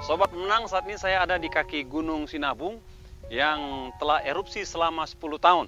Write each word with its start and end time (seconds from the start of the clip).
Sobat 0.00 0.32
Menang, 0.32 0.64
saat 0.64 0.88
ini 0.88 0.96
saya 0.96 1.28
ada 1.28 1.36
di 1.36 1.52
kaki 1.52 1.84
Gunung 1.84 2.24
Sinabung 2.24 2.80
yang 3.28 3.92
telah 4.00 4.24
erupsi 4.24 4.64
selama 4.64 5.04
10 5.04 5.36
tahun. 5.36 5.66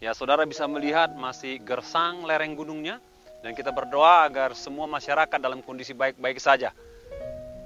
Ya, 0.00 0.16
saudara 0.16 0.48
bisa 0.48 0.64
melihat 0.64 1.12
masih 1.12 1.60
gersang 1.60 2.24
lereng 2.24 2.56
gunungnya 2.56 3.04
dan 3.44 3.52
kita 3.52 3.76
berdoa 3.76 4.24
agar 4.24 4.56
semua 4.56 4.88
masyarakat 4.88 5.36
dalam 5.36 5.60
kondisi 5.60 5.92
baik-baik 5.92 6.40
saja. 6.40 6.72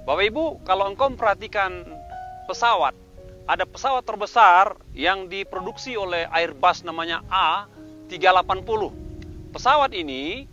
Bapak 0.03 0.23
Ibu, 0.27 0.45
kalau 0.67 0.91
engkau 0.91 1.07
perhatikan 1.15 1.87
pesawat, 2.43 2.91
ada 3.47 3.63
pesawat 3.63 4.03
terbesar 4.03 4.75
yang 4.91 5.31
diproduksi 5.31 5.95
oleh 5.95 6.27
Airbus 6.27 6.83
namanya 6.83 7.23
A380. 7.31 8.67
Pesawat 9.55 9.95
ini 9.95 10.43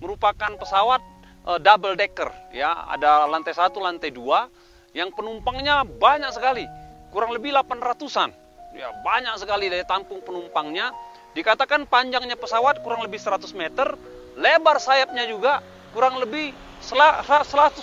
merupakan 0.00 0.56
pesawat 0.56 1.04
uh, 1.44 1.60
double 1.60 2.00
decker 2.00 2.32
ya, 2.48 2.88
ada 2.88 3.28
lantai 3.28 3.52
satu, 3.52 3.76
lantai 3.76 4.08
dua 4.08 4.48
yang 4.92 5.12
penumpangnya 5.12 5.84
banyak 5.84 6.32
sekali, 6.32 6.64
kurang 7.12 7.32
lebih 7.32 7.52
800-an. 7.52 8.32
Ya, 8.72 8.88
banyak 9.04 9.36
sekali 9.36 9.68
dari 9.68 9.84
tampung 9.84 10.24
penumpangnya. 10.24 10.92
Dikatakan 11.32 11.88
panjangnya 11.88 12.36
pesawat 12.36 12.84
kurang 12.84 13.04
lebih 13.04 13.16
100 13.16 13.56
meter, 13.56 13.96
lebar 14.36 14.76
sayapnya 14.80 15.24
juga 15.28 15.64
kurang 15.96 16.20
lebih 16.20 16.52
100 16.84 17.24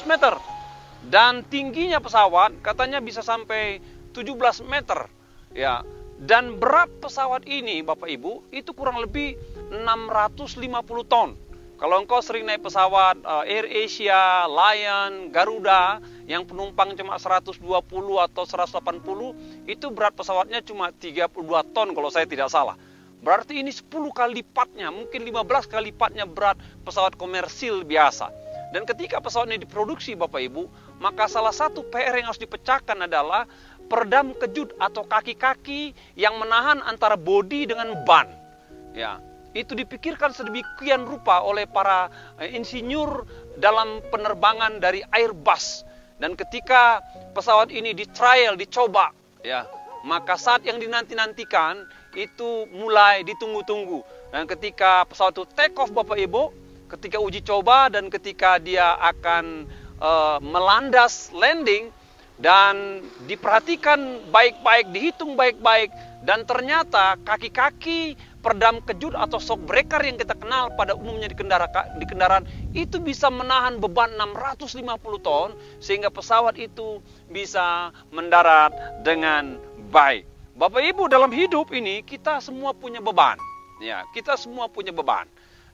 meter. 0.05 0.37
Dan 1.05 1.45
tingginya 1.47 1.97
pesawat 1.97 2.61
katanya 2.61 3.01
bisa 3.01 3.25
sampai 3.25 3.81
17 4.13 4.65
meter. 4.69 5.09
Ya, 5.53 5.81
dan 6.21 6.61
berat 6.61 6.91
pesawat 7.01 7.47
ini 7.49 7.81
Bapak 7.81 8.11
Ibu 8.11 8.53
itu 8.53 8.75
kurang 8.75 9.01
lebih 9.01 9.33
650 9.71 10.59
ton. 11.09 11.33
Kalau 11.79 11.95
engkau 12.03 12.19
sering 12.19 12.43
naik 12.43 12.59
pesawat 12.59 13.23
uh, 13.23 13.47
Air 13.47 13.63
Asia, 13.63 14.43
Lion, 14.51 15.31
Garuda 15.31 16.03
yang 16.27 16.43
penumpang 16.43 16.91
cuma 16.99 17.15
120 17.15 17.55
atau 18.19 18.43
180, 18.43 19.63
itu 19.63 19.87
berat 19.87 20.11
pesawatnya 20.11 20.59
cuma 20.59 20.91
32 20.91 21.31
ton 21.71 21.87
kalau 21.95 22.11
saya 22.11 22.27
tidak 22.27 22.51
salah. 22.51 22.75
Berarti 23.23 23.63
ini 23.63 23.71
10 23.71 23.87
kali 24.11 24.43
lipatnya, 24.43 24.91
mungkin 24.91 25.23
15 25.23 25.71
kali 25.71 25.95
lipatnya 25.95 26.27
berat 26.27 26.59
pesawat 26.83 27.15
komersil 27.15 27.87
biasa. 27.87 28.27
Dan 28.75 28.83
ketika 28.83 29.23
pesawat 29.23 29.47
ini 29.47 29.63
diproduksi 29.63 30.19
Bapak 30.19 30.51
Ibu, 30.51 30.67
maka 30.99 31.31
salah 31.31 31.55
satu 31.55 31.87
PR 31.87 32.11
yang 32.19 32.27
harus 32.27 32.43
dipecahkan 32.43 33.07
adalah 33.07 33.47
peredam 33.87 34.35
kejut 34.35 34.75
atau 34.83 35.07
kaki-kaki 35.07 35.95
yang 36.19 36.35
menahan 36.43 36.83
antara 36.83 37.15
bodi 37.15 37.63
dengan 37.63 37.95
ban. 38.03 38.27
Ya, 38.91 39.23
itu 39.57 39.73
dipikirkan 39.73 40.29
sedemikian 40.29 41.05
rupa 41.05 41.41
oleh 41.41 41.65
para 41.65 42.09
eh, 42.37 42.53
insinyur 42.53 43.25
dalam 43.57 44.01
penerbangan 44.13 44.77
dari 44.77 45.01
Airbus. 45.09 45.85
Dan 46.19 46.35
ketika 46.35 46.99
pesawat 47.31 47.71
ini 47.71 47.95
di 47.95 48.03
trial, 48.11 48.59
dicoba, 48.59 49.15
ya, 49.39 49.63
maka 50.03 50.35
saat 50.35 50.67
yang 50.67 50.77
dinanti-nantikan 50.77 51.87
itu 52.13 52.67
mulai 52.75 53.23
ditunggu-tunggu. 53.23 54.03
Dan 54.29 54.45
ketika 54.45 55.07
pesawat 55.07 55.39
itu 55.39 55.45
take 55.55 55.75
off 55.79 55.89
Bapak 55.95 56.19
Ibu, 56.19 56.51
ketika 56.91 57.17
uji 57.21 57.39
coba 57.45 57.87
dan 57.87 58.11
ketika 58.11 58.59
dia 58.59 58.97
akan 58.99 59.69
uh, 60.01 60.37
melandas 60.43 61.31
landing 61.31 61.93
dan 62.39 63.03
diperhatikan 63.27 64.27
baik-baik, 64.31 64.91
dihitung 64.95 65.35
baik-baik 65.35 65.91
dan 66.23 66.43
ternyata 66.43 67.15
kaki-kaki 67.23 68.15
peredam 68.39 68.79
kejut 68.83 69.15
atau 69.15 69.37
shock 69.37 69.59
breaker 69.67 69.99
yang 69.99 70.15
kita 70.15 70.35
kenal 70.35 70.71
pada 70.79 70.95
umumnya 70.95 71.27
di 71.27 71.35
kendaraan, 71.35 71.99
di 71.99 72.05
kendaraan 72.07 72.45
itu 72.71 73.03
bisa 73.03 73.27
menahan 73.27 73.77
beban 73.83 74.15
650 74.15 74.79
ton 75.19 75.55
sehingga 75.83 76.07
pesawat 76.07 76.55
itu 76.55 77.03
bisa 77.27 77.91
mendarat 78.15 78.71
dengan 79.03 79.59
baik. 79.91 80.23
Bapak 80.59 80.83
Ibu 80.83 81.07
dalam 81.07 81.31
hidup 81.31 81.71
ini 81.71 82.03
kita 82.03 82.43
semua 82.43 82.75
punya 82.75 82.99
beban. 82.99 83.39
Ya, 83.79 84.03
kita 84.11 84.35
semua 84.35 84.67
punya 84.67 84.91
beban. 84.91 85.23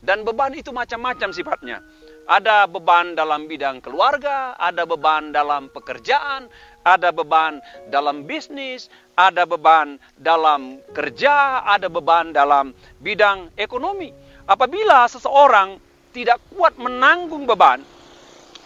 Dan 0.05 0.21
beban 0.21 0.53
itu 0.53 0.69
macam-macam 0.69 1.33
sifatnya. 1.33 1.81
Ada 2.25 2.65
beban 2.65 3.13
dalam 3.13 3.45
bidang 3.45 3.85
keluarga, 3.85 4.57
ada 4.57 4.81
beban 4.89 5.29
dalam 5.29 5.69
pekerjaan, 5.69 6.49
ada 6.81 7.13
beban 7.13 7.61
dalam 7.93 8.25
bisnis, 8.25 8.89
ada 9.13 9.45
beban 9.45 10.01
dalam 10.17 10.81
kerja, 10.89 11.61
ada 11.61 11.85
beban 11.85 12.33
dalam 12.33 12.73
bidang 12.97 13.53
ekonomi. 13.53 14.09
Apabila 14.49 15.05
seseorang 15.05 15.77
tidak 16.17 16.41
kuat 16.49 16.73
menanggung 16.81 17.45
beban, 17.45 17.85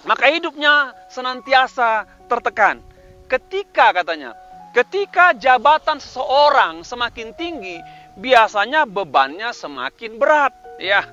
maka 0.08 0.31
hidupnya 0.31 0.96
senantiasa 1.12 2.08
tertekan. 2.31 2.80
Ketika 3.28 3.91
katanya, 3.91 4.40
ketika 4.72 5.36
jabatan 5.36 6.00
seseorang 6.00 6.88
semakin 6.88 7.36
tinggi, 7.36 7.76
biasanya 8.16 8.88
bebannya 8.88 9.52
semakin 9.52 10.16
berat, 10.16 10.56
ya. 10.80 11.03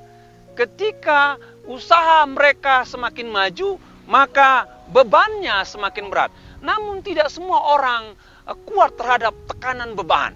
Ketika 0.56 1.36
usaha 1.66 2.26
mereka 2.26 2.86
semakin 2.86 3.28
maju, 3.30 3.78
maka 4.06 4.66
bebannya 4.90 5.66
semakin 5.66 6.08
berat. 6.08 6.30
Namun 6.62 7.02
tidak 7.02 7.28
semua 7.28 7.76
orang 7.76 8.16
Eh, 8.46 8.58
kuat 8.70 8.94
terhadap 8.94 9.34
tekanan 9.50 9.98
beban. 9.98 10.30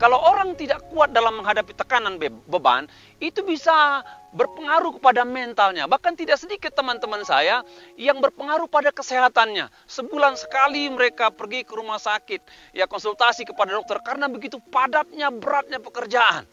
Kalau 0.00 0.16
orang 0.16 0.56
tidak 0.56 0.80
kuat 0.88 1.12
dalam 1.12 1.44
menghadapi 1.44 1.76
tekanan 1.76 2.16
beban, 2.48 2.88
itu 3.20 3.44
bisa 3.44 4.00
berpengaruh 4.32 4.96
kepada 4.96 5.28
mentalnya. 5.28 5.84
Bahkan 5.84 6.16
tidak 6.16 6.40
sedikit 6.40 6.72
teman-teman 6.72 7.20
saya 7.20 7.60
yang 8.00 8.16
berpengaruh 8.24 8.64
pada 8.64 8.96
kesehatannya. 8.96 9.68
Sebulan 9.84 10.40
sekali 10.40 10.88
mereka 10.88 11.28
pergi 11.28 11.68
ke 11.68 11.76
rumah 11.76 12.00
sakit, 12.00 12.40
ya 12.72 12.88
konsultasi 12.88 13.44
kepada 13.44 13.76
dokter 13.76 14.00
karena 14.00 14.24
begitu 14.32 14.56
padatnya, 14.72 15.28
beratnya 15.28 15.76
pekerjaan. 15.84 16.48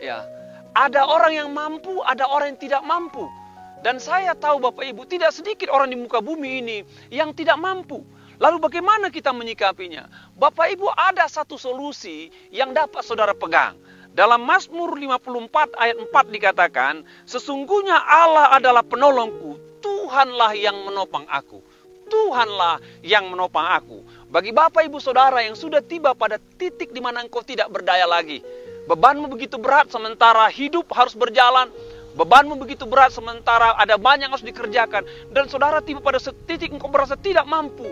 Ya, 0.00 0.24
ada 0.72 1.04
orang 1.04 1.36
yang 1.36 1.48
mampu, 1.52 2.00
ada 2.00 2.24
orang 2.24 2.56
yang 2.56 2.60
tidak 2.64 2.80
mampu. 2.80 3.28
Dan 3.86 4.02
saya 4.02 4.34
tahu 4.34 4.58
Bapak 4.58 4.82
Ibu, 4.82 5.06
tidak 5.06 5.30
sedikit 5.30 5.70
orang 5.70 5.94
di 5.94 5.98
muka 6.02 6.18
bumi 6.18 6.58
ini 6.58 6.78
yang 7.06 7.30
tidak 7.30 7.54
mampu. 7.54 8.02
Lalu 8.42 8.58
bagaimana 8.58 9.14
kita 9.14 9.30
menyikapinya? 9.30 10.10
Bapak 10.34 10.74
Ibu 10.74 10.90
ada 10.90 11.30
satu 11.30 11.54
solusi 11.54 12.34
yang 12.50 12.74
dapat 12.74 13.06
saudara 13.06 13.30
pegang. 13.30 13.78
Dalam 14.10 14.42
Mazmur 14.42 14.90
54 14.90 15.78
ayat 15.78 16.02
4 16.02 16.34
dikatakan, 16.34 17.06
Sesungguhnya 17.30 17.94
Allah 17.94 18.58
adalah 18.58 18.82
penolongku, 18.82 19.54
Tuhanlah 19.78 20.58
yang 20.58 20.82
menopang 20.82 21.22
aku. 21.30 21.62
Tuhanlah 22.10 22.82
yang 23.06 23.30
menopang 23.30 23.70
aku. 23.70 24.02
Bagi 24.34 24.50
Bapak 24.50 24.82
Ibu 24.82 24.98
Saudara 24.98 25.46
yang 25.46 25.54
sudah 25.54 25.78
tiba 25.78 26.10
pada 26.18 26.42
titik 26.58 26.90
di 26.90 26.98
mana 26.98 27.22
engkau 27.22 27.46
tidak 27.46 27.70
berdaya 27.70 28.02
lagi. 28.02 28.42
Bebanmu 28.90 29.30
begitu 29.30 29.62
berat 29.62 29.94
sementara 29.94 30.50
hidup 30.50 30.90
harus 30.90 31.14
berjalan. 31.14 31.70
Bebanmu 32.16 32.56
begitu 32.56 32.88
berat 32.88 33.12
sementara 33.12 33.76
ada 33.76 34.00
banyak 34.00 34.26
yang 34.26 34.32
harus 34.32 34.46
dikerjakan. 34.46 35.04
Dan 35.30 35.52
saudara 35.52 35.84
tiba 35.84 36.00
pada 36.00 36.16
titik 36.48 36.72
engkau 36.72 36.88
merasa 36.88 37.14
tidak 37.14 37.44
mampu 37.44 37.84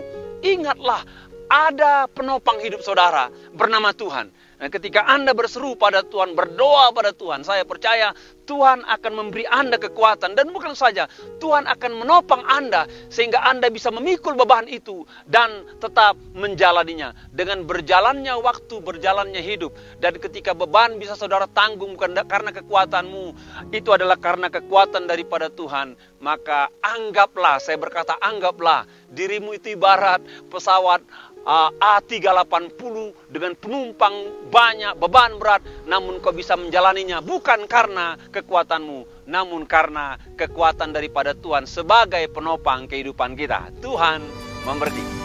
Ingatlah 0.45 1.01
ada 1.49 2.09
penopang 2.09 2.57
hidup 2.61 2.81
saudara 2.81 3.29
bernama 3.53 3.93
Tuhan. 3.93 4.31
Dan 4.55 4.71
ketika 4.71 5.03
Anda 5.03 5.35
berseru 5.35 5.75
pada 5.75 5.99
Tuhan, 5.99 6.31
berdoa 6.31 6.95
pada 6.95 7.11
Tuhan, 7.11 7.43
saya 7.43 7.67
percaya 7.67 8.15
Tuhan 8.47 8.87
akan 8.87 9.11
memberi 9.11 9.43
Anda 9.51 9.75
kekuatan. 9.75 10.31
Dan 10.31 10.55
bukan 10.55 10.71
saja, 10.71 11.11
Tuhan 11.43 11.67
akan 11.67 11.91
menopang 11.99 12.39
Anda 12.47 12.87
sehingga 13.11 13.43
Anda 13.43 13.67
bisa 13.67 13.91
memikul 13.91 14.39
beban 14.39 14.71
itu 14.71 15.03
dan 15.27 15.67
tetap 15.83 16.15
menjalaninya. 16.31 17.11
Dengan 17.35 17.67
berjalannya 17.67 18.31
waktu, 18.39 18.79
berjalannya 18.79 19.43
hidup. 19.43 19.75
Dan 19.99 20.15
ketika 20.23 20.55
beban 20.55 20.95
bisa 21.03 21.19
saudara 21.19 21.51
tanggung 21.51 21.99
bukan 21.99 22.15
karena 22.23 22.55
kekuatanmu, 22.55 23.35
itu 23.75 23.89
adalah 23.91 24.15
karena 24.15 24.47
kekuatan 24.47 25.03
daripada 25.03 25.51
Tuhan. 25.51 25.99
Maka 26.23 26.71
anggaplah, 26.79 27.59
saya 27.59 27.75
berkata 27.75 28.15
anggaplah, 28.23 28.87
dirimu 29.11 29.51
itu 29.51 29.75
ibarat 29.75 30.23
pesawat 30.47 31.03
uh, 31.45 31.69
A380 31.77 32.95
dengan 33.29 33.53
penumpang 33.55 34.15
banyak, 34.49 34.97
beban 34.97 35.37
berat, 35.37 35.61
namun 35.85 36.19
kau 36.19 36.33
bisa 36.33 36.57
menjalaninya 36.57 37.21
bukan 37.21 37.69
karena 37.69 38.17
kekuatanmu, 38.33 39.29
namun 39.29 39.63
karena 39.69 40.17
kekuatan 40.35 40.91
daripada 40.91 41.37
Tuhan 41.37 41.69
sebagai 41.69 42.25
penopang 42.33 42.89
kehidupan 42.89 43.37
kita. 43.37 43.71
Tuhan 43.79 44.19
memberkati. 44.65 45.23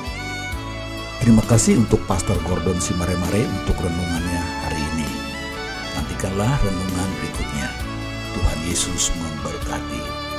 Terima 1.21 1.45
kasih 1.45 1.77
untuk 1.85 2.01
Pastor 2.09 2.37
Gordon 2.49 2.81
Simaremare 2.81 3.45
untuk 3.45 3.77
renungannya 3.77 4.43
hari 4.65 4.81
ini. 4.97 5.09
Nantikanlah 5.93 6.49
renungan 6.65 7.09
berikutnya. 7.21 7.69
Tuhan 8.33 8.59
Yesus 8.65 9.13
memberkati. 9.21 10.30